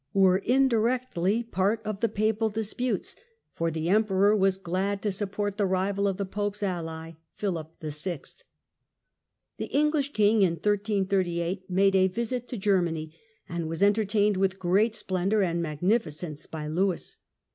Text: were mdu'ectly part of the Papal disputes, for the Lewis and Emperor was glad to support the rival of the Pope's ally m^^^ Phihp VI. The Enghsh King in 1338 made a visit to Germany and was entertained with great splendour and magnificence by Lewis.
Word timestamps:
were 0.15 0.41
mdu'ectly 0.47 1.43
part 1.51 1.79
of 1.85 1.99
the 1.99 2.09
Papal 2.09 2.49
disputes, 2.49 3.15
for 3.53 3.69
the 3.69 3.81
Lewis 3.81 3.89
and 3.89 3.95
Emperor 3.97 4.35
was 4.35 4.57
glad 4.57 4.99
to 5.03 5.11
support 5.11 5.57
the 5.57 5.65
rival 5.67 6.07
of 6.07 6.17
the 6.17 6.25
Pope's 6.25 6.63
ally 6.63 7.11
m^^^ 7.11 7.15
Phihp 7.37 7.77
VI. 7.81 8.21
The 9.57 9.69
Enghsh 9.69 10.11
King 10.11 10.41
in 10.41 10.53
1338 10.53 11.69
made 11.69 11.95
a 11.95 12.07
visit 12.07 12.47
to 12.47 12.57
Germany 12.57 13.13
and 13.47 13.67
was 13.69 13.83
entertained 13.83 14.37
with 14.37 14.57
great 14.57 14.95
splendour 14.95 15.43
and 15.43 15.61
magnificence 15.61 16.47
by 16.47 16.65
Lewis. 16.67 17.19